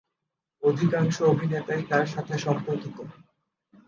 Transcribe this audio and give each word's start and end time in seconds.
অধিকাংশ 0.63 1.15
অভিনেতাই 1.31 1.81
তাঁর 1.89 2.05
সাথে 2.05 2.33
সম্পর্কিত। 2.37 2.97